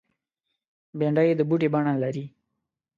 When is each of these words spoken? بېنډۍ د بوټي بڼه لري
بېنډۍ 0.97 1.29
د 1.35 1.41
بوټي 1.49 1.67
بڼه 1.73 1.93
لري 2.03 2.25